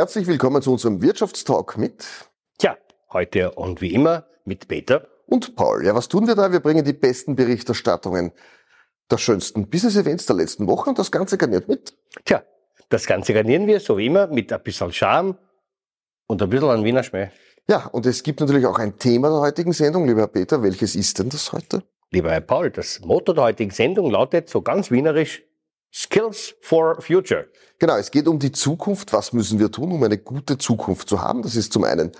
[0.00, 2.06] Herzlich willkommen zu unserem Wirtschaftstalk mit
[2.56, 2.78] Tja,
[3.12, 5.84] heute und wie immer mit Peter und Paul.
[5.84, 6.50] Ja, was tun wir da?
[6.50, 8.32] Wir bringen die besten Berichterstattungen
[9.10, 11.92] der schönsten Business-Events der letzten Woche und das Ganze garniert mit.
[12.24, 12.42] Tja,
[12.88, 15.36] das Ganze garnieren wir, so wie immer, mit ein bisschen Charme
[16.26, 17.28] und ein bisschen an Wiener Schmäh.
[17.68, 20.62] Ja, und es gibt natürlich auch ein Thema der heutigen Sendung, lieber Herr Peter.
[20.62, 21.82] Welches ist denn das heute?
[22.10, 25.42] Lieber Herr Paul, das Motto der heutigen Sendung lautet so ganz wienerisch
[25.92, 27.48] Skills for Future.
[27.78, 29.12] Genau, es geht um die Zukunft.
[29.12, 31.42] Was müssen wir tun, um eine gute Zukunft zu haben?
[31.42, 32.12] Das ist zum einen,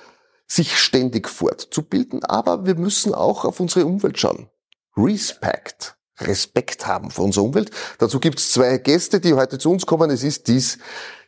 [0.46, 4.48] sich ständig fortzubilden, aber wir müssen auch auf unsere Umwelt schauen.
[4.96, 5.96] Respect.
[6.18, 7.70] Respekt haben vor unserer Umwelt.
[7.98, 10.10] Dazu gibt es zwei Gäste, die heute zu uns kommen.
[10.10, 10.78] Es ist dies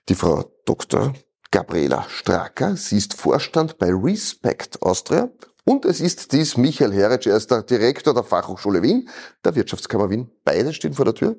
[0.08, 1.14] die Frau Dr.
[1.50, 2.76] Gabriela Stracker.
[2.76, 5.30] Sie ist Vorstand bei Respect Austria.
[5.64, 7.26] Und es ist dies Michael Heritsch.
[7.28, 9.08] Er ist der Direktor der Fachhochschule Wien,
[9.44, 10.30] der Wirtschaftskammer Wien.
[10.44, 11.36] Beide stehen vor der Tür.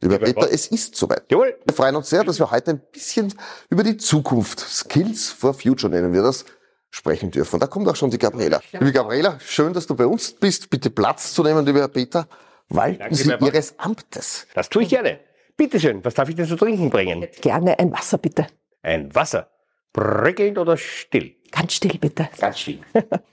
[0.00, 1.24] Lieber Peter, es ist soweit.
[1.30, 1.58] Jawohl.
[1.64, 3.32] Wir freuen uns sehr, dass wir heute ein bisschen
[3.70, 6.44] über die Zukunft, Skills for Future nennen wir das,
[6.90, 7.58] sprechen dürfen.
[7.58, 8.60] Da kommt auch schon die Gabriela.
[8.72, 10.68] Liebe Gabriela, schön, dass du bei uns bist.
[10.70, 12.28] Bitte Platz zu nehmen, lieber Herr Peter.
[12.68, 13.32] Walten Danke, Sie.
[13.40, 14.46] Ihres Amtes.
[14.54, 15.20] Das tue ich gerne.
[15.56, 17.26] Bitte schön, was darf ich denn zu trinken bringen?
[17.40, 18.46] Gerne ein Wasser, bitte.
[18.82, 19.50] Ein Wasser.
[19.92, 21.36] Prickelnd oder still?
[21.52, 22.28] Ganz still, bitte.
[22.38, 22.80] Ganz still.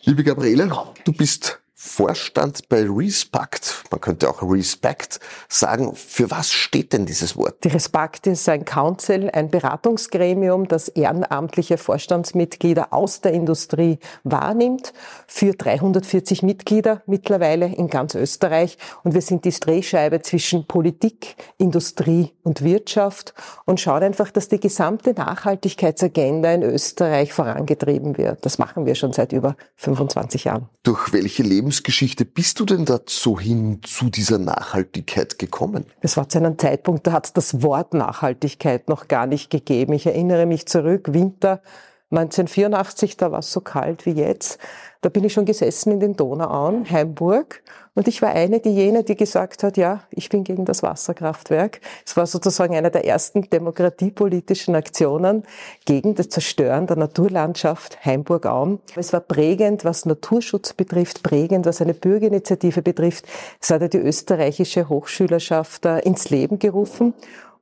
[0.03, 3.83] Liebe Gabriela, du bist Vorstand bei Respect.
[3.89, 5.95] Man könnte auch Respect sagen.
[5.95, 7.63] Für was steht denn dieses Wort?
[7.63, 14.93] Die Respakt ist ein Council, ein Beratungsgremium, das ehrenamtliche Vorstandsmitglieder aus der Industrie wahrnimmt,
[15.25, 18.77] für 340 Mitglieder mittlerweile in ganz Österreich.
[19.03, 23.33] Und wir sind die Drehscheibe zwischen Politik, Industrie und Wirtschaft
[23.65, 28.45] und schauen einfach, dass die gesamte Nachhaltigkeitsagenda in Österreich vorangetrieben wird.
[28.45, 30.69] Das machen wir schon seit über 25 Jahren.
[30.83, 31.41] Durch welche
[31.71, 35.85] Lebensgeschichte bist du denn dazu hin zu dieser Nachhaltigkeit gekommen?
[36.01, 39.93] Es war zu einem Zeitpunkt, da hat es das Wort Nachhaltigkeit noch gar nicht gegeben.
[39.93, 41.61] Ich erinnere mich zurück, Winter
[42.11, 44.59] 1984, da war es so kalt wie jetzt.
[45.01, 47.63] Da bin ich schon gesessen in den Donauauen, Heimburg,
[47.93, 51.81] und ich war eine diejenige, die gesagt hat, ja, ich bin gegen das Wasserkraftwerk.
[52.05, 55.43] Es war sozusagen eine der ersten demokratiepolitischen Aktionen
[55.85, 58.79] gegen das Zerstören der Naturlandschaft Heimburg-Auen.
[58.95, 63.25] Es war prägend, was Naturschutz betrifft, prägend, was eine Bürgerinitiative betrifft.
[63.59, 67.13] Es hat ja die österreichische Hochschülerschaft äh, ins Leben gerufen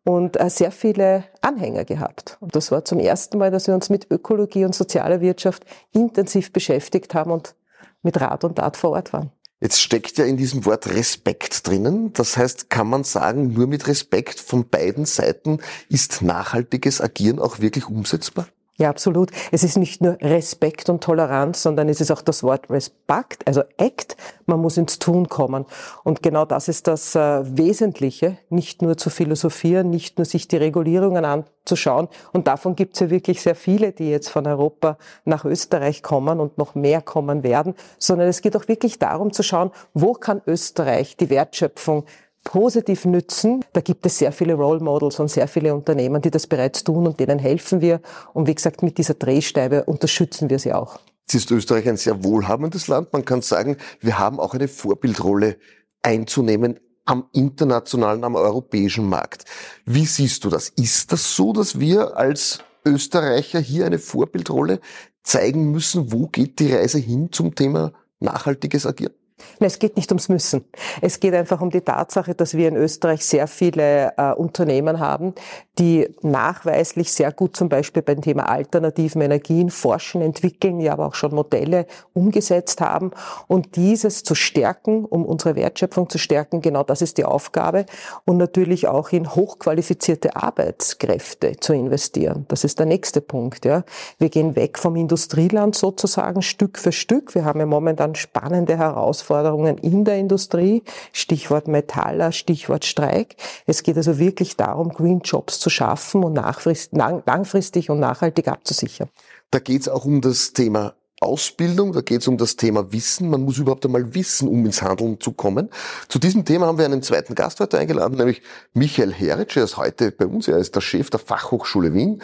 [0.04, 2.38] und äh, sehr viele Anhänger gehabt.
[2.40, 6.54] Und das war zum ersten Mal, dass wir uns mit Ökologie und sozialer Wirtschaft intensiv
[6.54, 7.56] beschäftigt haben und
[8.02, 9.32] mit Rat und Tat vor Ort waren.
[9.62, 12.14] Jetzt steckt ja in diesem Wort Respekt drinnen.
[12.14, 15.60] Das heißt, kann man sagen, nur mit Respekt von beiden Seiten
[15.90, 18.48] ist nachhaltiges Agieren auch wirklich umsetzbar?
[18.80, 19.32] Ja, absolut.
[19.52, 23.62] Es ist nicht nur Respekt und Toleranz, sondern es ist auch das Wort Respect, also
[23.76, 24.16] Act.
[24.46, 25.66] Man muss ins Tun kommen.
[26.06, 30.56] Und genau das ist das äh, Wesentliche, nicht nur zu philosophieren, nicht nur sich die
[30.56, 32.08] Regulierungen anzuschauen.
[32.32, 36.40] Und davon gibt es ja wirklich sehr viele, die jetzt von Europa nach Österreich kommen
[36.40, 40.42] und noch mehr kommen werden, sondern es geht auch wirklich darum zu schauen, wo kann
[40.48, 42.06] Österreich die Wertschöpfung
[42.44, 43.64] positiv nützen.
[43.74, 47.08] Da gibt es sehr viele Role Models und sehr viele Unternehmen, die das bereits tun
[47.08, 48.02] und denen helfen wir.
[48.34, 51.00] Und wie gesagt, mit dieser Drehstäbe unterstützen wir sie auch.
[51.22, 53.14] Jetzt ist Österreich ein sehr wohlhabendes Land.
[53.14, 55.58] Man kann sagen, wir haben auch eine Vorbildrolle
[56.02, 59.46] einzunehmen am internationalen, am europäischen Markt.
[59.86, 60.70] Wie siehst du das?
[60.70, 64.80] Ist das so, dass wir als Österreicher hier eine Vorbildrolle
[65.24, 66.12] zeigen müssen?
[66.12, 69.14] Wo geht die Reise hin zum Thema nachhaltiges Agieren?
[69.60, 70.66] Es geht nicht ums Müssen.
[71.02, 75.34] Es geht einfach um die Tatsache, dass wir in Österreich sehr viele äh, Unternehmen haben,
[75.78, 81.16] die nachweislich sehr gut zum Beispiel beim Thema alternativen Energien forschen, entwickeln, ja aber auch
[81.16, 83.12] schon Modelle umgesetzt haben.
[83.48, 87.86] Und dieses zu stärken, um unsere Wertschöpfung zu stärken, genau das ist die Aufgabe.
[88.26, 92.46] Und natürlich auch in hochqualifizierte Arbeitskräfte zu investieren.
[92.50, 93.66] Das ist der nächste Punkt.
[93.66, 93.84] Ja.
[94.18, 97.36] Wir gehen weg vom Industrieland sozusagen Stück für Stück.
[97.36, 100.84] Wir haben ja momentan spannende Herausforderungen Herausforderungen in der Industrie,
[101.14, 103.36] Stichwort Metaller, Stichwort Streik.
[103.66, 109.10] Es geht also wirklich darum, Green Jobs zu schaffen und langfristig und nachhaltig abzusichern.
[109.52, 113.30] Da geht es auch um das Thema Ausbildung, da geht es um das Thema Wissen.
[113.30, 115.70] Man muss überhaupt einmal wissen, um ins Handeln zu kommen.
[116.08, 118.42] Zu diesem Thema haben wir einen zweiten Gast heute eingeladen, nämlich
[118.74, 119.58] Michael Heritsch.
[119.58, 120.48] Er ist heute bei uns.
[120.48, 122.22] Er ist der Chef der Fachhochschule Wien,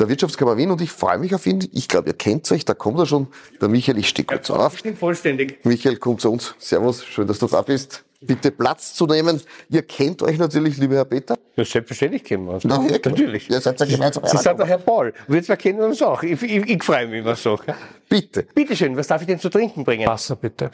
[0.00, 1.68] der Wirtschaftskammer Wien und ich freue mich auf ihn.
[1.72, 3.28] Ich glaube, ihr kennt euch, da kommt er schon.
[3.60, 4.72] Der Michael, ich stehe kurz auf.
[4.72, 5.58] Bestimmt vollständig.
[5.64, 6.54] Michael, komm zu uns.
[6.58, 8.04] Servus, schön, dass du da bist.
[8.20, 9.40] Bitte Platz zu nehmen.
[9.68, 11.38] Ihr kennt euch natürlich, lieber Herr Peter.
[11.56, 12.64] Ja, selbstverständlich kennen wir uns.
[12.64, 13.48] Na, ja, Natürlich.
[13.48, 14.24] Ihr seid ja gemeinsam.
[14.26, 15.14] Sie sind der Herr Paul.
[15.28, 16.22] Und jetzt wir kennen uns auch.
[16.24, 17.60] Ich, ich, ich freue mich immer so.
[18.08, 18.46] Bitte.
[18.54, 20.06] Bitte schön, was darf ich denn zu trinken bringen?
[20.06, 20.70] Wasser bitte.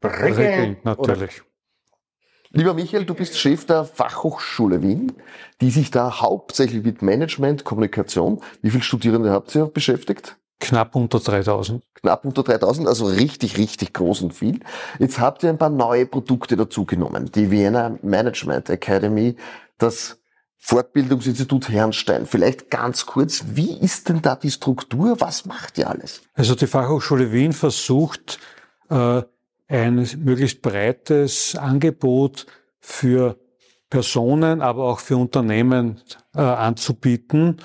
[0.00, 0.36] Prickelnd
[0.82, 1.42] Prickelnd, oder- natürlich.
[2.50, 5.12] Lieber Michael, du bist Chef der Fachhochschule Wien,
[5.60, 10.36] die sich da hauptsächlich mit Management, Kommunikation, wie viele Studierende habt ihr beschäftigt?
[10.60, 11.82] Knapp unter 3000.
[11.94, 14.60] Knapp unter 3000, also richtig, richtig groß und viel.
[14.98, 17.30] Jetzt habt ihr ein paar neue Produkte dazugenommen.
[17.32, 19.36] Die Vienna Management Academy,
[19.78, 20.18] das
[20.58, 22.24] Fortbildungsinstitut Herrnstein.
[22.24, 25.20] Vielleicht ganz kurz, wie ist denn da die Struktur?
[25.20, 26.22] Was macht ihr alles?
[26.32, 28.38] Also die Fachhochschule Wien versucht,
[28.88, 29.22] äh,
[29.68, 32.46] ein möglichst breites Angebot
[32.80, 33.38] für
[33.90, 36.00] Personen, aber auch für Unternehmen
[36.34, 37.60] äh, anzubieten,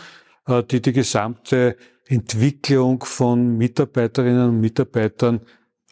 [0.46, 1.78] äh, die die gesamte
[2.10, 5.42] Entwicklung von Mitarbeiterinnen und Mitarbeitern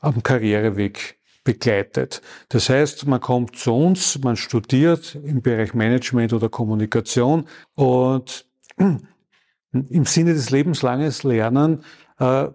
[0.01, 2.21] am Karriereweg begleitet.
[2.49, 8.45] Das heißt, man kommt zu uns, man studiert im Bereich Management oder Kommunikation und
[8.77, 11.83] im Sinne des lebenslanges Lernen
[12.19, 12.47] äh,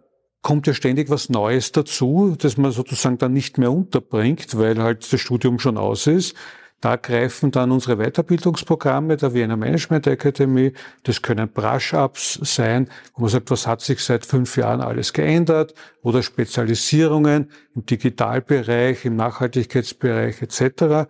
[0.43, 5.11] kommt ja ständig was Neues dazu, das man sozusagen dann nicht mehr unterbringt, weil halt
[5.13, 6.35] das Studium schon aus ist.
[6.83, 10.73] Da greifen dann unsere Weiterbildungsprogramme der Vienna Management Academy.
[11.05, 15.75] Das können Brush-Ups sein, wo man sagt, was hat sich seit fünf Jahren alles geändert
[16.03, 21.09] oder Spezialisierungen im Digitalbereich, im Nachhaltigkeitsbereich etc.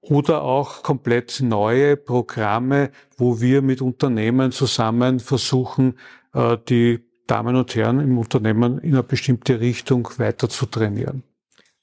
[0.00, 5.96] Oder auch komplett neue Programme, wo wir mit Unternehmen zusammen versuchen,
[6.34, 11.22] äh, die Damen und Herren im Unternehmen in eine bestimmte Richtung weiter zu trainieren.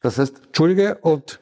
[0.01, 1.39] Das heißt, Entschuldige, und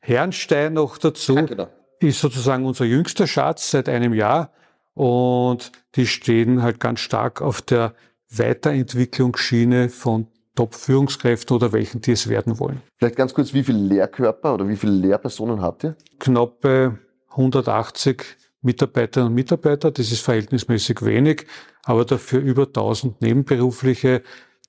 [0.00, 1.68] Herrenstein noch dazu ja, genau.
[2.00, 4.52] ist sozusagen unser jüngster Schatz seit einem Jahr
[4.94, 7.94] und die stehen halt ganz stark auf der
[8.30, 12.82] Weiterentwicklungsschiene von Top-Führungskräften oder welchen, die es werden wollen.
[12.98, 15.96] Vielleicht ganz kurz, wie viele Lehrkörper oder wie viele Lehrpersonen habt ihr?
[16.18, 16.98] Knappe
[17.30, 18.22] 180
[18.62, 21.46] Mitarbeiterinnen und Mitarbeiter, das ist verhältnismäßig wenig,
[21.84, 24.22] aber dafür über 1000 Nebenberufliche,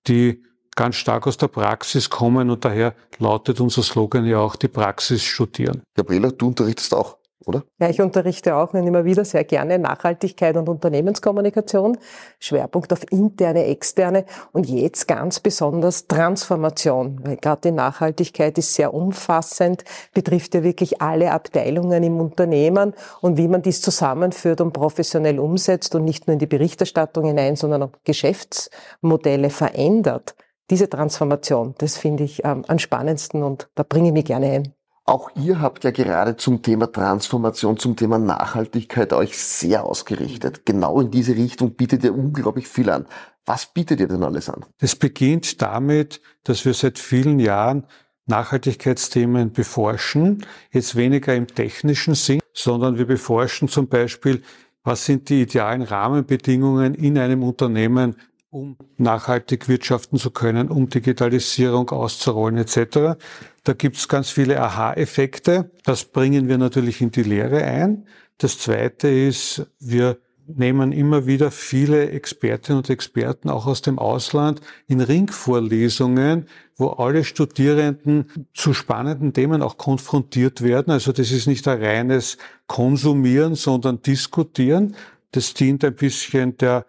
[0.07, 0.43] die
[0.75, 5.23] ganz stark aus der Praxis kommen und daher lautet unser Slogan ja auch die Praxis
[5.23, 5.81] studieren.
[5.95, 7.63] Gabriela, du unterrichtest auch, oder?
[7.79, 11.97] Ja, ich unterrichte auch und immer wieder sehr gerne Nachhaltigkeit und Unternehmenskommunikation,
[12.39, 18.93] Schwerpunkt auf interne, externe und jetzt ganz besonders Transformation, weil gerade die Nachhaltigkeit ist sehr
[18.93, 19.83] umfassend,
[20.13, 25.95] betrifft ja wirklich alle Abteilungen im Unternehmen und wie man dies zusammenführt und professionell umsetzt
[25.95, 30.35] und nicht nur in die Berichterstattung hinein, sondern auch Geschäftsmodelle verändert
[30.71, 34.73] diese Transformation, das finde ich ähm, am spannendsten und da bringe ich mich gerne ein.
[35.03, 40.65] Auch ihr habt ja gerade zum Thema Transformation, zum Thema Nachhaltigkeit euch sehr ausgerichtet.
[40.65, 43.05] Genau in diese Richtung bietet ihr unglaublich viel an.
[43.45, 44.63] Was bietet ihr denn alles an?
[44.79, 47.87] Es beginnt damit, dass wir seit vielen Jahren
[48.27, 50.45] Nachhaltigkeitsthemen beforschen.
[50.71, 54.41] Jetzt weniger im technischen Sinn, sondern wir beforschen zum Beispiel,
[54.83, 58.15] was sind die idealen Rahmenbedingungen in einem Unternehmen
[58.51, 63.17] um nachhaltig wirtschaften zu können, um Digitalisierung auszurollen etc.
[63.63, 65.71] Da gibt's ganz viele Aha-Effekte.
[65.85, 68.05] Das bringen wir natürlich in die Lehre ein.
[68.37, 70.17] Das Zweite ist, wir
[70.47, 77.23] nehmen immer wieder viele Expertinnen und Experten auch aus dem Ausland in Ringvorlesungen, wo alle
[77.23, 80.91] Studierenden zu spannenden Themen auch konfrontiert werden.
[80.91, 82.37] Also das ist nicht ein reines
[82.67, 84.95] Konsumieren, sondern Diskutieren.
[85.31, 86.85] Das dient ein bisschen der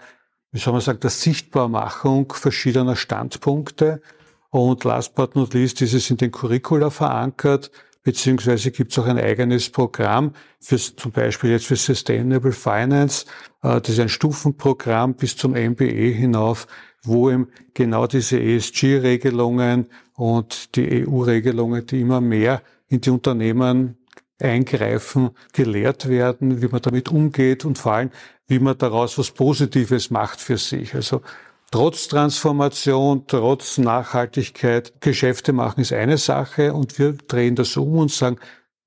[0.53, 4.03] wie soll man sagen, der Sichtbarmachung verschiedener Standpunkte.
[4.51, 7.71] Und last but not least ist es in den Curricula verankert,
[8.03, 13.25] beziehungsweise gibt es auch ein eigenes Programm für zum Beispiel jetzt für Sustainable Finance.
[13.63, 16.67] Äh, das ist ein Stufenprogramm bis zum MBE hinauf,
[17.03, 23.97] wo eben genau diese ESG-Regelungen und die EU-Regelungen, die immer mehr in die Unternehmen
[24.43, 28.11] eingreifen, gelehrt werden, wie man damit umgeht und vor allem,
[28.47, 30.95] wie man daraus was Positives macht für sich.
[30.95, 31.23] Also
[31.71, 38.11] trotz Transformation, trotz Nachhaltigkeit, Geschäfte machen ist eine Sache und wir drehen das um und
[38.11, 38.39] sagen,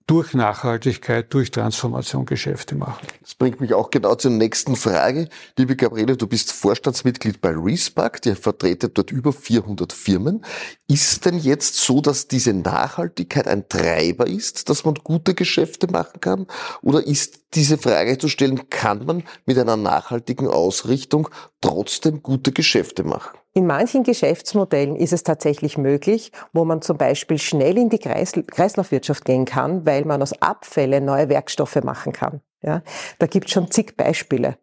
[0.07, 3.07] durch Nachhaltigkeit, durch Transformation Geschäfte machen.
[3.21, 5.29] Das bringt mich auch genau zur nächsten Frage.
[5.57, 10.45] Liebe Gabriele, du bist Vorstandsmitglied bei Respark, ihr vertretet dort über 400 Firmen.
[10.87, 16.21] Ist denn jetzt so, dass diese Nachhaltigkeit ein Treiber ist, dass man gute Geschäfte machen
[16.21, 16.45] kann?
[16.81, 21.29] Oder ist diese Frage zu stellen, kann man mit einer nachhaltigen Ausrichtung
[21.61, 23.37] trotzdem gute Geschäfte machen?
[23.57, 29.23] In manchen Geschäftsmodellen ist es tatsächlich möglich, wo man zum Beispiel schnell in die Kreislaufwirtschaft
[29.23, 32.41] gehen kann, weil man aus Abfällen neue Werkstoffe machen kann.
[32.61, 32.81] Ja,
[33.17, 34.57] da gibt es schon zig Beispiele.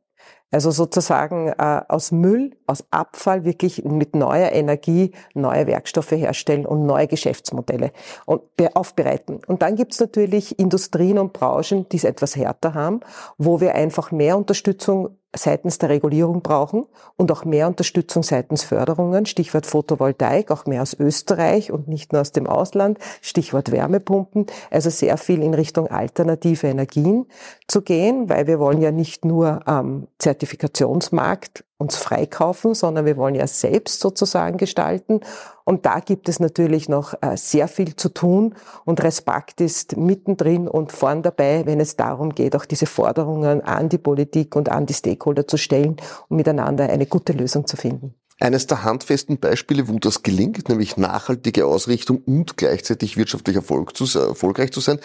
[0.50, 6.84] Also sozusagen äh, aus Müll, aus Abfall wirklich mit neuer Energie neue Werkstoffe herstellen und
[6.84, 7.92] neue Geschäftsmodelle
[8.26, 8.42] und
[8.74, 9.40] aufbereiten.
[9.46, 13.00] Und dann gibt es natürlich Industrien und Branchen, die es etwas härter haben,
[13.38, 16.86] wo wir einfach mehr Unterstützung seitens der Regulierung brauchen
[17.16, 22.20] und auch mehr Unterstützung seitens Förderungen, Stichwort Photovoltaik, auch mehr aus Österreich und nicht nur
[22.20, 27.26] aus dem Ausland, Stichwort Wärmepumpen, also sehr viel in Richtung alternative Energien
[27.66, 33.34] zu gehen, weil wir wollen ja nicht nur am Zertifikationsmarkt uns freikaufen, sondern wir wollen
[33.34, 35.20] ja selbst sozusagen gestalten.
[35.64, 40.66] Und da gibt es natürlich noch äh, sehr viel zu tun und Respekt ist mittendrin
[40.66, 44.86] und vorn dabei, wenn es darum geht, auch diese Forderungen an die Politik und an
[44.86, 45.96] die Stakeholder zu stellen,
[46.28, 48.14] um miteinander eine gute Lösung zu finden.
[48.42, 54.18] Eines der handfesten Beispiele, wo das gelingt, nämlich nachhaltige Ausrichtung und gleichzeitig wirtschaftlich Erfolg zu,
[54.18, 54.98] erfolgreich zu sein,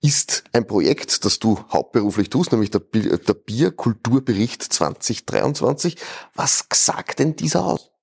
[0.00, 5.96] ist ein Projekt, das du hauptberuflich tust, nämlich der, der Bierkulturbericht 2023.
[6.34, 7.93] Was sagt denn dieser aus?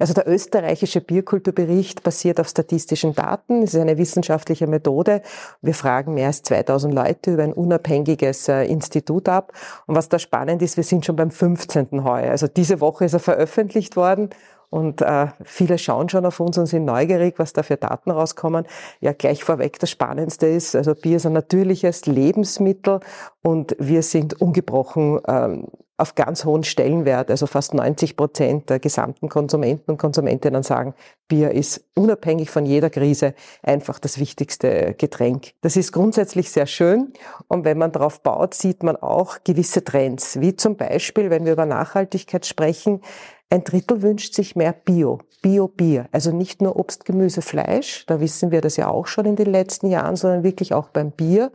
[0.00, 3.62] Also der österreichische Bierkulturbericht basiert auf statistischen Daten.
[3.62, 5.22] Es ist eine wissenschaftliche Methode.
[5.60, 9.52] Wir fragen mehr als 2000 Leute über ein unabhängiges äh, Institut ab.
[9.86, 12.02] Und was da spannend ist, wir sind schon beim 15.
[12.02, 12.30] heuer.
[12.30, 14.30] Also diese Woche ist er veröffentlicht worden.
[14.70, 18.66] Und äh, viele schauen schon auf uns und sind neugierig, was da für Daten rauskommen.
[19.00, 23.00] Ja, gleich vorweg, das Spannendste ist, also Bier ist ein natürliches Lebensmittel
[23.42, 25.66] und wir sind ungebrochen ähm,
[26.00, 30.94] auf ganz hohen Stellenwert, also fast 90 Prozent der gesamten Konsumenten und Konsumentinnen sagen,
[31.28, 35.52] Bier ist unabhängig von jeder Krise einfach das wichtigste Getränk.
[35.60, 37.12] Das ist grundsätzlich sehr schön
[37.48, 41.52] und wenn man darauf baut, sieht man auch gewisse Trends, wie zum Beispiel, wenn wir
[41.52, 43.00] über Nachhaltigkeit sprechen,
[43.52, 46.06] ein Drittel wünscht sich mehr Bio, Bio-Bier.
[46.12, 49.50] Also nicht nur Obst, Gemüse, Fleisch, da wissen wir das ja auch schon in den
[49.50, 51.50] letzten Jahren, sondern wirklich auch beim Bier.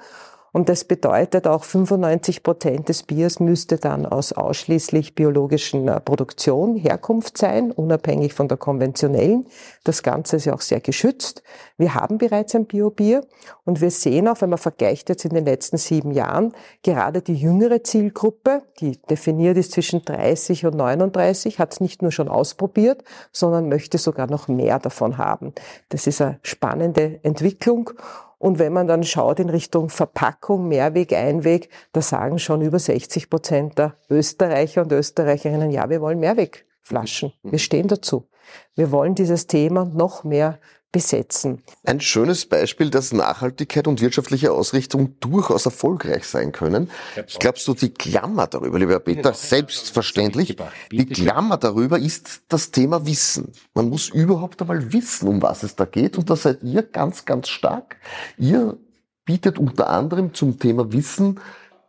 [0.55, 6.77] Und das bedeutet auch 95 Prozent des Biers müsste dann aus ausschließlich biologischen äh, Produktion,
[6.77, 9.47] Herkunft sein, unabhängig von der konventionellen.
[9.83, 11.43] Das Ganze ist ja auch sehr geschützt.
[11.77, 13.25] Wir haben bereits ein Biobier
[13.65, 17.35] und wir sehen auch, wenn man vergleicht jetzt in den letzten sieben Jahren, gerade die
[17.35, 23.03] jüngere Zielgruppe, die definiert ist zwischen 30 und 39, hat es nicht nur schon ausprobiert,
[23.33, 25.53] sondern möchte sogar noch mehr davon haben.
[25.89, 27.91] Das ist eine spannende Entwicklung
[28.37, 33.29] und wenn man dann schaut in Richtung Verpackung, Mehrweg, Einweg, da sagen schon über 60
[33.29, 37.33] Prozent der Österreicher und Österreicherinnen, ja, wir wollen Mehrwegflaschen.
[37.43, 37.57] Wir mhm.
[37.57, 38.27] stehen dazu.
[38.75, 40.59] Wir wollen dieses Thema noch mehr
[40.95, 41.61] besetzen.
[41.83, 46.89] Ein schönes Beispiel, dass Nachhaltigkeit und wirtschaftliche Ausrichtung durchaus erfolgreich sein können.
[47.27, 50.55] Ich glaube, so die Klammer darüber, lieber Peter, selbstverständlich,
[50.93, 53.51] die Klammer darüber ist das Thema Wissen.
[53.73, 57.25] Man muss überhaupt einmal wissen, um was es da geht und da seid ihr ganz,
[57.25, 57.97] ganz stark.
[58.37, 58.77] Ihr
[59.25, 61.41] bietet unter anderem zum Thema Wissen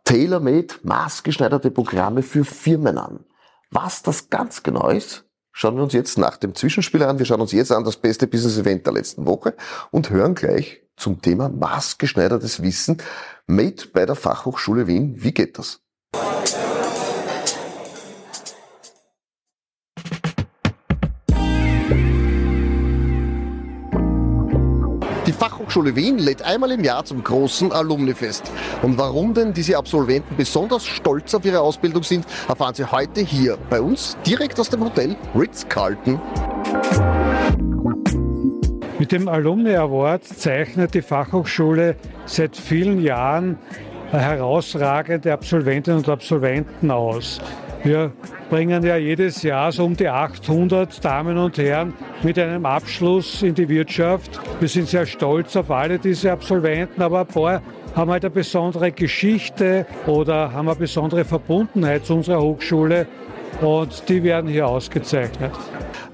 [0.03, 3.21] tailor-made, maßgeschneiderte Programme für Firmen an.
[3.71, 5.26] Was das ganz genau ist,
[5.57, 7.17] schauen wir uns jetzt nach dem Zwischenspiel an.
[7.17, 9.55] Wir schauen uns jetzt an das beste Business-Event der letzten Woche
[9.89, 12.97] und hören gleich zum Thema maßgeschneidertes Wissen
[13.47, 15.15] made bei der Fachhochschule Wien.
[15.17, 15.81] Wie geht das?
[25.67, 28.49] Fachhochschule Wien lädt einmal im Jahr zum großen Alumni-Fest.
[28.83, 33.57] Und warum denn diese Absolventen besonders stolz auf ihre Ausbildung sind, erfahren Sie heute hier
[33.69, 36.21] bei uns direkt aus dem Hotel Ritz-Carlton.
[38.97, 43.57] Mit dem Alumni Award zeichnet die Fachhochschule seit vielen Jahren
[44.11, 47.41] herausragende Absolventinnen und Absolventen aus.
[47.87, 48.11] Wir
[48.49, 53.55] bringen ja jedes Jahr so um die 800 Damen und Herren mit einem Abschluss in
[53.55, 54.41] die Wirtschaft.
[54.59, 57.61] Wir sind sehr stolz auf alle diese Absolventen, aber ein paar
[57.95, 63.07] haben halt eine besondere Geschichte oder haben eine besondere Verbundenheit zu unserer Hochschule
[63.61, 65.53] und die werden hier ausgezeichnet.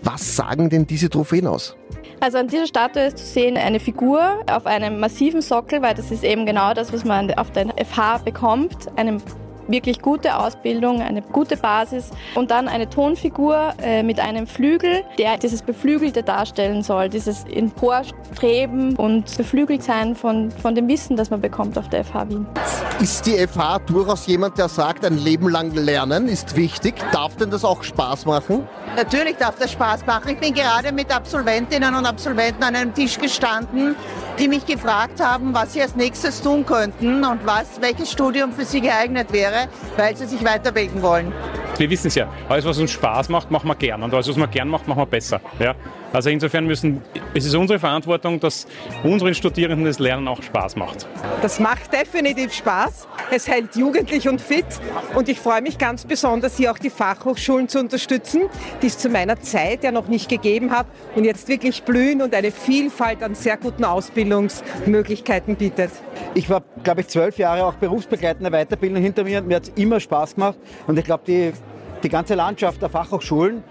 [0.03, 1.75] Was sagen denn diese Trophäen aus?
[2.19, 6.11] Also an dieser Statue ist zu sehen eine Figur auf einem massiven Sockel, weil das
[6.11, 9.19] ist eben genau das, was man auf der FH bekommt, einem
[9.67, 15.37] wirklich gute Ausbildung, eine gute Basis und dann eine Tonfigur äh, mit einem Flügel, der
[15.37, 21.41] dieses Beflügelte darstellen soll, dieses Emporstreben und beflügelt sein von, von dem Wissen, das man
[21.41, 22.45] bekommt auf der FH Wien.
[22.99, 26.95] Ist die FH durchaus jemand, der sagt, ein Leben lang lernen ist wichtig?
[27.11, 28.67] Darf denn das auch Spaß machen?
[28.95, 30.29] Natürlich darf das Spaß machen.
[30.29, 33.95] Ich bin gerade mit Absolventinnen und Absolventen an einem Tisch gestanden,
[34.39, 38.65] die mich gefragt haben, was sie als nächstes tun könnten und was, welches Studium für
[38.65, 41.31] sie geeignet wäre, weil sie sich weiterbilden wollen.
[41.77, 44.35] Wir wissen es ja, alles was uns Spaß macht, machen wir gern und alles was
[44.35, 45.41] man gern macht, machen wir besser.
[45.59, 45.75] Ja?
[46.13, 47.01] Also insofern müssen,
[47.33, 48.67] es ist unsere Verantwortung, dass
[49.03, 51.07] unseren Studierenden das Lernen auch Spaß macht.
[51.41, 53.07] Das macht definitiv Spaß.
[53.31, 54.65] Es hält jugendlich und fit
[55.15, 58.43] und ich freue mich ganz besonders, hier auch die Fachhochschulen zu unterstützen,
[58.83, 62.35] die es zu meiner Zeit ja noch nicht gegeben hat und jetzt wirklich blühen und
[62.35, 65.89] eine Vielfalt an sehr guten Ausbildungsmöglichkeiten bietet.
[66.35, 69.41] Ich war, glaube ich, zwölf Jahre auch berufsbegleitende Weiterbildung hinter mir.
[69.41, 71.53] Mir hat es immer Spaß gemacht und ich glaube, die
[72.03, 73.63] die ganze Landschaft der Fachhochschulen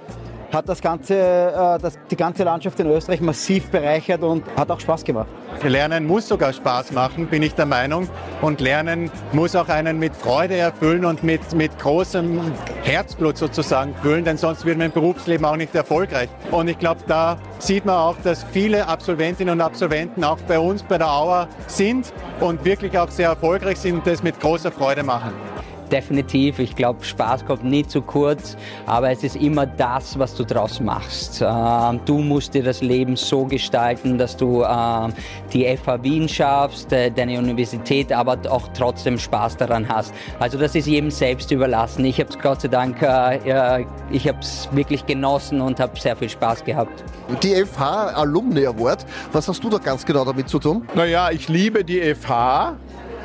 [0.53, 4.81] hat das ganze, äh, das, die ganze Landschaft in Österreich massiv bereichert und hat auch
[4.81, 5.29] Spaß gemacht.
[5.63, 8.09] Lernen muss sogar Spaß machen, bin ich der Meinung.
[8.41, 12.41] Und Lernen muss auch einen mit Freude erfüllen und mit, mit großem
[12.83, 16.29] Herzblut sozusagen füllen, denn sonst wird man im Berufsleben auch nicht erfolgreich.
[16.51, 20.83] Und ich glaube, da sieht man auch, dass viele Absolventinnen und Absolventen auch bei uns
[20.83, 25.03] bei der Auer sind und wirklich auch sehr erfolgreich sind und das mit großer Freude
[25.03, 25.52] machen
[25.93, 26.59] definitiv.
[26.59, 28.57] Ich glaube, Spaß kommt nie zu kurz,
[28.87, 31.43] aber es ist immer das, was du draus machst.
[31.47, 35.13] Ähm, du musst dir das Leben so gestalten, dass du ähm,
[35.53, 40.15] die FH Wien schaffst, äh, deine Universität, aber auch trotzdem Spaß daran hast.
[40.41, 42.05] Also das ist jedem selbst überlassen.
[42.05, 46.17] Ich habe es Gott sei Dank, äh, ich habe es wirklich genossen und habe sehr
[46.17, 47.05] viel Spaß gehabt.
[47.43, 50.87] Die FH Alumni Award, was hast du da ganz genau damit zu tun?
[50.95, 52.77] Naja, ich liebe die FH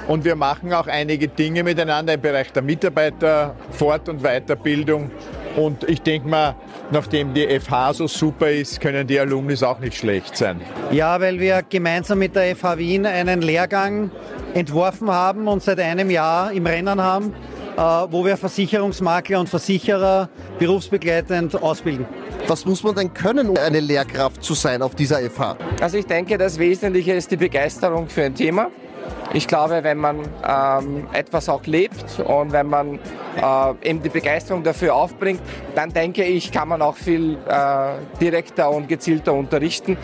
[0.08, 5.12] und wir machen auch einige Dinge miteinander im Bereich der Mitarbeiter, Fort- und Weiterbildung.
[5.56, 6.56] Und ich denke mal,
[6.92, 10.62] nachdem die FH so super ist, können die Alumnis auch nicht schlecht sein.
[10.92, 14.12] Ja, weil wir gemeinsam mit der FH Wien einen Lehrgang
[14.54, 17.34] entworfen haben und seit einem Jahr im Rennen haben,
[17.76, 22.06] äh, wo wir Versicherungsmakler und Versicherer berufsbegleitend ausbilden.
[22.48, 25.58] Was muss man denn können, um eine Lehrkraft zu sein auf dieser FH?
[25.82, 28.70] Also ich denke, das Wesentliche ist die Begeisterung für ein Thema.
[29.34, 33.00] Ich glaube, wenn man ähm, etwas auch lebt und wenn man
[33.36, 35.42] äh, eben die Begeisterung dafür aufbringt,
[35.76, 39.98] dann denke ich, kann man auch viel äh, direkter und gezielter unterrichten.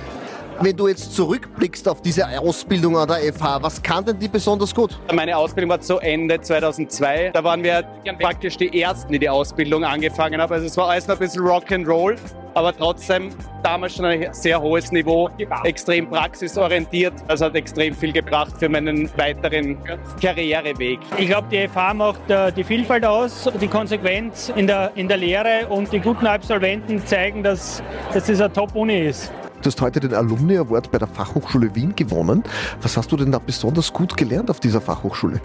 [0.60, 4.74] Wenn du jetzt zurückblickst auf diese Ausbildung an der FH, was kann denn die besonders
[4.74, 5.00] gut?
[5.12, 7.31] Meine Ausbildung war zu Ende 2002.
[7.33, 7.83] Da waren wir
[8.19, 10.53] praktisch die Ersten, die die Ausbildung angefangen haben.
[10.53, 12.17] Also es war alles noch ein bisschen Rock'n'Roll,
[12.53, 13.29] aber trotzdem
[13.63, 15.29] damals schon ein sehr hohes Niveau,
[15.63, 17.13] extrem praxisorientiert.
[17.27, 19.77] Das hat extrem viel gebracht für meinen weiteren
[20.22, 21.00] Karriereweg.
[21.17, 25.17] Ich glaube, die FH macht äh, die Vielfalt aus, die Konsequenz in der, in der
[25.17, 27.81] Lehre und die guten Absolventen zeigen, dass,
[28.13, 29.31] dass das eine Top-Uni ist.
[29.62, 32.43] Du hast heute den Alumni Award bei der Fachhochschule Wien gewonnen.
[32.81, 35.39] Was hast du denn da besonders gut gelernt auf dieser Fachhochschule?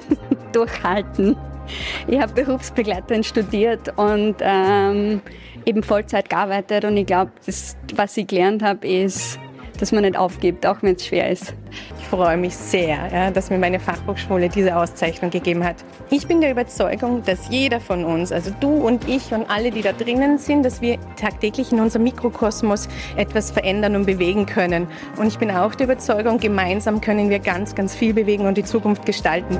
[0.52, 1.36] Durchhalten.
[2.08, 5.20] Ich habe Berufsbegleiterin studiert und ähm,
[5.66, 7.32] eben Vollzeit gearbeitet und ich glaube,
[7.94, 9.38] was ich gelernt habe, ist
[9.80, 11.54] dass man nicht aufgibt, auch wenn es schwer ist.
[11.98, 15.76] Ich freue mich sehr, ja, dass mir meine Fachhochschule diese Auszeichnung gegeben hat.
[16.10, 19.80] Ich bin der Überzeugung, dass jeder von uns, also du und ich und alle, die
[19.80, 24.86] da drinnen sind, dass wir tagtäglich in unserem Mikrokosmos etwas verändern und bewegen können.
[25.16, 28.64] Und ich bin auch der Überzeugung, gemeinsam können wir ganz, ganz viel bewegen und die
[28.64, 29.58] Zukunft gestalten.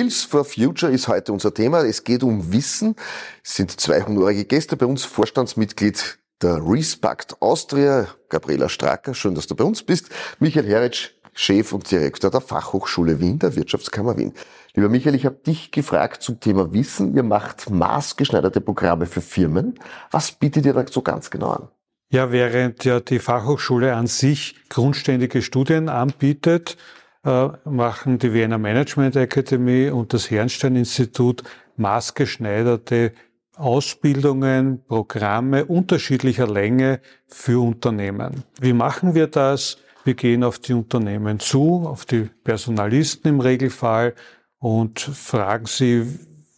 [0.00, 1.82] Skills for Future ist heute unser Thema.
[1.82, 2.96] Es geht um Wissen.
[3.44, 9.46] Es sind zwei honorige Gäste bei uns, Vorstandsmitglied der Respect Austria, Gabriela Stracker, schön, dass
[9.46, 10.08] du bei uns bist,
[10.38, 14.32] Michael Heritsch, Chef und Direktor der Fachhochschule Wien, der Wirtschaftskammer Wien.
[14.74, 17.14] Lieber Michael, ich habe dich gefragt zum Thema Wissen.
[17.14, 19.78] Ihr macht maßgeschneiderte Programme für Firmen.
[20.10, 21.68] Was bietet ihr da so ganz genau an?
[22.10, 26.78] Ja, während ja die Fachhochschule an sich grundständige Studien anbietet,
[27.22, 31.42] machen die Vienna Management Academy und das Herrenstein Institut
[31.76, 33.12] maßgeschneiderte
[33.56, 38.44] Ausbildungen, Programme unterschiedlicher Länge für Unternehmen.
[38.58, 39.76] Wie machen wir das?
[40.04, 44.14] Wir gehen auf die Unternehmen zu, auf die Personalisten im Regelfall
[44.58, 46.06] und fragen sie,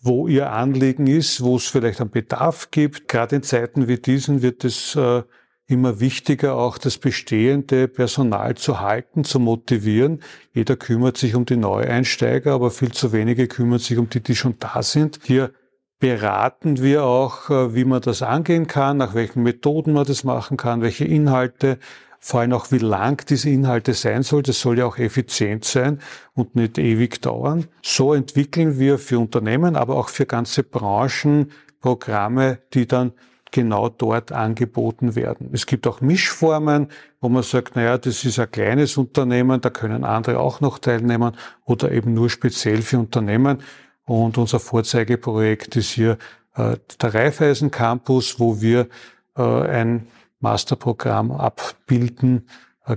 [0.00, 3.08] wo ihr Anliegen ist, wo es vielleicht einen Bedarf gibt.
[3.08, 5.22] Gerade in Zeiten wie diesen wird es äh,
[5.66, 10.22] immer wichtiger, auch das bestehende Personal zu halten, zu motivieren.
[10.52, 14.36] Jeder kümmert sich um die Neueinsteiger, aber viel zu wenige kümmern sich um die, die
[14.36, 15.20] schon da sind.
[15.24, 15.52] Hier
[15.98, 20.56] beraten wir auch, äh, wie man das angehen kann, nach welchen Methoden man das machen
[20.56, 21.78] kann, welche Inhalte,
[22.18, 24.42] vor allem auch wie lang diese Inhalte sein soll.
[24.42, 26.00] Das soll ja auch effizient sein
[26.34, 27.66] und nicht ewig dauern.
[27.82, 33.12] So entwickeln wir für Unternehmen, aber auch für ganze Branchen Programme, die dann
[33.52, 35.50] genau dort angeboten werden.
[35.52, 36.88] Es gibt auch Mischformen,
[37.20, 41.36] wo man sagt, naja, das ist ein kleines Unternehmen, da können andere auch noch teilnehmen
[41.64, 43.62] oder eben nur speziell für Unternehmen.
[44.04, 46.18] Und unser Vorzeigeprojekt ist hier
[46.56, 48.88] äh, der Raiffeisen Campus, wo wir
[49.36, 50.08] äh, ein
[50.40, 52.48] Masterprogramm abbilden,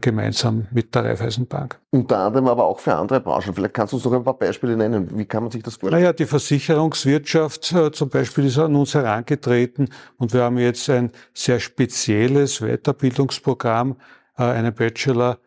[0.02, 1.80] gemeinsam mit der Raiffeisenbank.
[1.92, 3.54] Unter anderem aber auch für andere Branchen.
[3.54, 5.18] Vielleicht kannst du uns noch ein paar Beispiele nennen.
[5.18, 6.02] Wie kann man sich das vorstellen?
[6.02, 11.12] Naja, die Versicherungswirtschaft äh, zum Beispiel ist an uns herangetreten und wir haben jetzt ein
[11.34, 13.98] sehr spezielles Weiterbildungsprogramm,
[14.38, 15.40] äh, einen Bachelor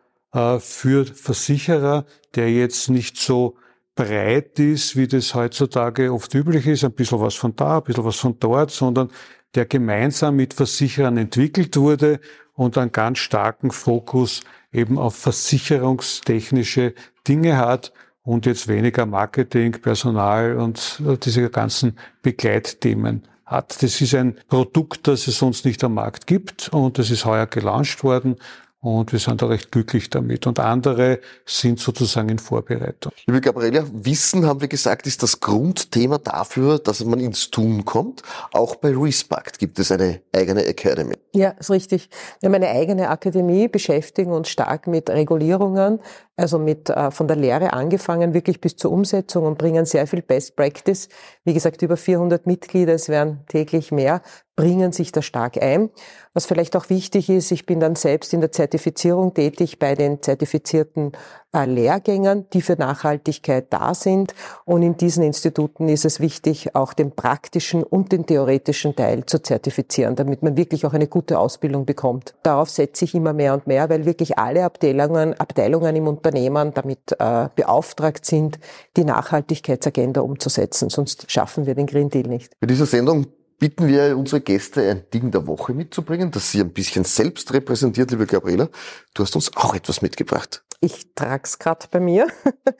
[0.59, 3.55] für Versicherer, der jetzt nicht so
[3.95, 8.05] breit ist, wie das heutzutage oft üblich ist, ein bisschen was von da, ein bisschen
[8.05, 9.09] was von dort, sondern
[9.55, 12.19] der gemeinsam mit Versicherern entwickelt wurde
[12.59, 14.41] und einen ganz starken Fokus
[14.73, 16.93] eben auf versicherungstechnische
[17.25, 23.81] Dinge hat und jetzt weniger Marketing, Personal und diese ganzen Begleitthemen hat.
[23.81, 27.47] Das ist ein Produkt, das es sonst nicht am Markt gibt und es ist heuer
[27.47, 28.35] gelauncht worden
[28.81, 30.47] und wir sind da recht glücklich damit.
[30.47, 33.11] Und andere sind sozusagen in Vorbereitung.
[33.25, 38.23] Liebe Gabriela, Wissen, haben wir gesagt, ist das Grundthema dafür, dass man ins Tun kommt.
[38.53, 41.15] Auch bei Respact gibt es eine eigene Academy.
[41.33, 42.09] Ja, ist richtig.
[42.39, 45.99] Wir haben eine eigene Akademie, beschäftigen uns stark mit Regulierungen,
[46.37, 50.21] also mit äh, von der Lehre angefangen wirklich bis zur Umsetzung und bringen sehr viel
[50.21, 51.09] Best Practice.
[51.43, 54.21] Wie gesagt, über 400 Mitglieder, es werden täglich mehr,
[54.59, 55.89] bringen sich da stark ein.
[56.33, 60.21] Was vielleicht auch wichtig ist, ich bin dann selbst in der Zertifizierung tätig bei den
[60.21, 61.13] zertifizierten
[61.53, 64.35] äh, Lehrgängern, die für Nachhaltigkeit da sind.
[64.65, 69.41] Und in diesen Instituten ist es wichtig, auch den praktischen und den theoretischen Teil zu
[69.41, 72.35] zertifizieren, damit man wirklich auch eine gute Ausbildung bekommt.
[72.43, 77.13] Darauf setze ich immer mehr und mehr, weil wirklich alle Abteilungen, Abteilungen im Unternehmen damit
[77.17, 78.59] äh, beauftragt sind,
[78.97, 80.89] die Nachhaltigkeitsagenda umzusetzen.
[80.89, 82.59] Sonst schaffen wir den Green Deal nicht.
[82.59, 83.27] Bei dieser Sendung
[83.59, 88.09] bitten wir unsere Gäste, ein Ding der Woche mitzubringen, das sie ein bisschen selbst repräsentiert,
[88.11, 88.69] liebe Gabriela.
[89.13, 90.63] Du hast uns auch etwas mitgebracht.
[90.79, 92.27] Ich trag's gerade bei mir.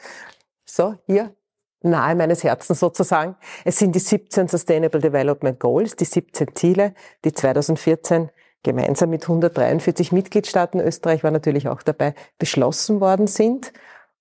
[0.66, 1.36] so, hier,
[1.82, 3.36] nahe meines Herzens sozusagen.
[3.66, 6.94] Es sind die 17 Sustainable Development Goals, die 17 Ziele,
[7.26, 8.30] die 2014
[8.64, 13.72] gemeinsam mit 143 Mitgliedstaaten, Österreich war natürlich auch dabei, beschlossen worden sind.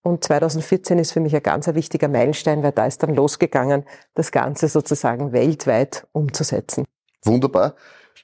[0.02, 3.84] Und 2014 ist für mich ein ganz wichtiger Meilenstein, weil da ist dann losgegangen,
[4.14, 6.84] das Ganze sozusagen weltweit umzusetzen.
[7.24, 7.74] Wunderbar.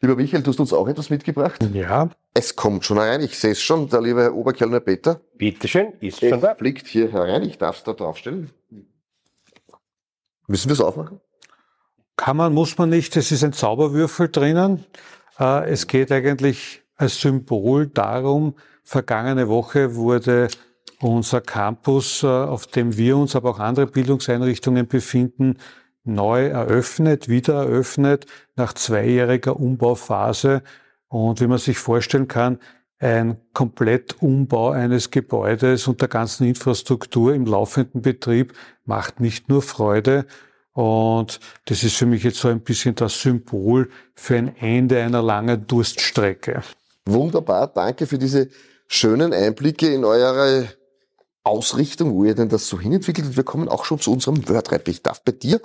[0.01, 1.67] Lieber Michael, du hast uns auch etwas mitgebracht?
[1.73, 2.11] Ja.
[2.33, 3.21] Es kommt schon herein.
[3.23, 5.21] Ich sehe es schon, der liebe Oberkellner Peter.
[5.37, 6.55] Bitteschön, ist es schon da.
[6.55, 7.43] fliegt hier herein.
[7.43, 8.51] Ich darf es da draufstellen.
[10.47, 11.21] Müssen wir es aufmachen?
[12.17, 13.17] Kann man, muss man nicht.
[13.17, 14.85] Es ist ein Zauberwürfel drinnen.
[15.39, 20.49] Äh, es geht eigentlich als Symbol darum, vergangene Woche wurde
[21.01, 25.59] unser Campus, äh, auf dem wir uns, aber auch andere Bildungseinrichtungen befinden,
[26.05, 28.27] neu eröffnet, wieder eröffnet,
[28.57, 30.63] nach zweijähriger Umbauphase.
[31.09, 32.59] Und wie man sich vorstellen kann,
[32.99, 38.55] ein Komplettumbau eines Gebäudes und der ganzen Infrastruktur im laufenden Betrieb
[38.85, 40.27] macht nicht nur Freude.
[40.73, 45.23] Und das ist für mich jetzt so ein bisschen das Symbol für ein Ende einer
[45.23, 46.63] langen Durststrecke.
[47.07, 48.49] Wunderbar, danke für diese
[48.89, 50.69] schönen Einblicke in eure
[51.45, 53.27] Ausrichtung, wo ihr denn das so hinentwickelt.
[53.29, 54.89] Und wir kommen auch schon zu unserem Wörtrap.
[54.89, 55.61] Ich darf bei dir,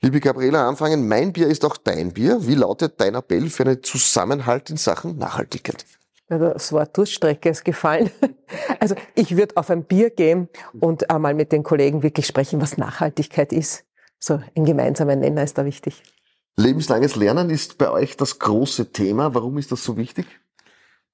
[0.00, 1.08] liebe Gabriela, anfangen.
[1.08, 2.46] Mein Bier ist auch dein Bier.
[2.46, 5.84] Wie lautet dein Appell für einen Zusammenhalt in Sachen Nachhaltigkeit?
[6.28, 8.10] Das Wort Durststrecke ist gefallen.
[8.78, 12.76] Also ich würde auf ein Bier gehen und einmal mit den Kollegen wirklich sprechen, was
[12.76, 13.84] Nachhaltigkeit ist.
[14.18, 16.02] So ein gemeinsamer Nenner ist da wichtig.
[16.56, 19.34] Lebenslanges Lernen ist bei euch das große Thema.
[19.34, 20.26] Warum ist das so wichtig?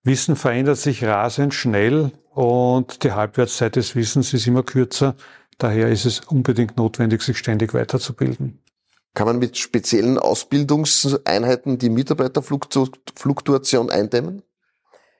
[0.03, 5.15] Wissen verändert sich rasend schnell und die Halbwertszeit des Wissens ist immer kürzer.
[5.59, 8.63] Daher ist es unbedingt notwendig, sich ständig weiterzubilden.
[9.13, 14.43] Kann man mit speziellen Ausbildungseinheiten die Mitarbeiterfluktuation eindämmen?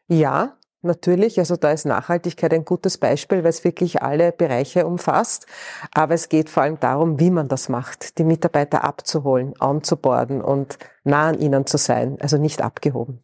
[0.09, 5.45] Ja, Natürlich, also da ist Nachhaltigkeit ein gutes Beispiel, weil es wirklich alle Bereiche umfasst.
[5.93, 10.79] Aber es geht vor allem darum, wie man das macht, die Mitarbeiter abzuholen, anzuborden und
[11.05, 13.23] nah an ihnen zu sein, also nicht abgehoben.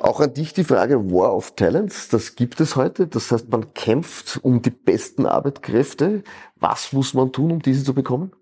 [0.00, 3.06] Auch an dich die Frage War of Talents, das gibt es heute.
[3.06, 6.22] Das heißt, man kämpft um die besten Arbeitskräfte.
[6.56, 8.32] Was muss man tun, um diese zu bekommen?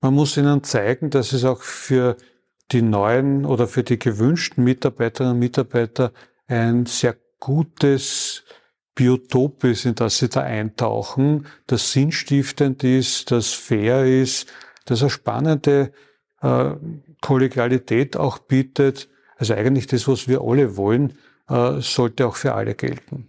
[0.00, 2.16] Man muss ihnen zeigen, dass es auch für
[2.72, 6.12] die neuen oder für die gewünschten Mitarbeiterinnen und Mitarbeiter
[6.46, 8.44] ein sehr gutes
[8.94, 14.52] Biotop ist, in das sie da eintauchen, das sinnstiftend ist, das fair ist,
[14.84, 15.92] das eine spannende
[16.40, 16.72] äh,
[17.20, 19.08] Kollegialität auch bietet
[19.42, 23.28] also eigentlich das, was wir alle wollen, äh, sollte auch für alle gelten.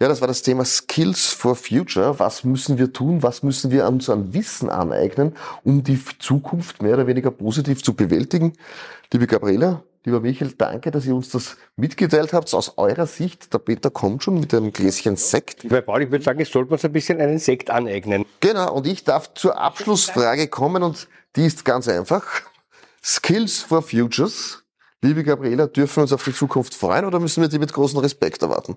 [0.00, 2.20] Ja, das war das Thema Skills for Future.
[2.20, 3.24] Was müssen wir tun?
[3.24, 7.94] Was müssen wir uns an Wissen aneignen, um die Zukunft mehr oder weniger positiv zu
[7.94, 8.52] bewältigen?
[9.12, 12.54] Liebe Gabriela, lieber Michael, danke, dass ihr uns das mitgeteilt habt.
[12.54, 15.68] Aus eurer Sicht, der Peter kommt schon mit einem Gläschen Sekt.
[15.68, 18.24] Bei Paul, ich würde sagen, es sollte uns ein bisschen einen Sekt aneignen.
[18.38, 22.24] Genau, und ich darf zur Abschlussfrage kommen und die ist ganz einfach.
[23.02, 24.62] Skills for Futures.
[25.00, 28.00] Liebe Gabriela, dürfen wir uns auf die Zukunft freuen oder müssen wir die mit großem
[28.00, 28.76] Respekt erwarten?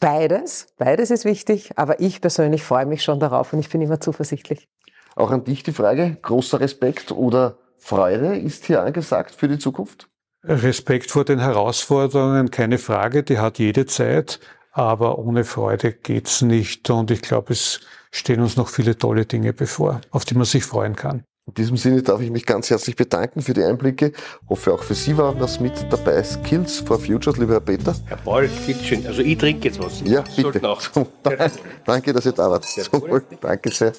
[0.00, 4.00] Beides, beides ist wichtig, aber ich persönlich freue mich schon darauf und ich bin immer
[4.00, 4.66] zuversichtlich.
[5.14, 10.08] Auch an dich die Frage, großer Respekt oder Freude ist hier angesagt für die Zukunft?
[10.42, 14.40] Respekt vor den Herausforderungen, keine Frage, die hat jede Zeit,
[14.72, 19.52] aber ohne Freude geht's nicht und ich glaube, es stehen uns noch viele tolle Dinge
[19.52, 21.24] bevor, auf die man sich freuen kann.
[21.48, 24.12] In diesem Sinne darf ich mich ganz herzlich bedanken für die Einblicke.
[24.48, 26.22] Hoffe auch für Sie war was mit dabei.
[26.22, 27.96] Skills for Futures, lieber Herr Peter.
[28.06, 29.04] Herr Paul, bitteschön.
[29.04, 30.02] Also ich trinke jetzt was.
[30.04, 30.60] Ja, bitte.
[31.84, 32.64] Danke, dass ihr da wart.
[32.64, 33.24] Zum Wohl.
[33.40, 33.92] Danke sehr.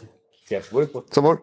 [0.45, 0.89] Sehr wohl.
[1.09, 1.41] Zum Wohl.